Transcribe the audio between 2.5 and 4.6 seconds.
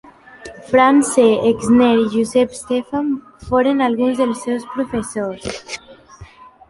Stefan foren alguns dels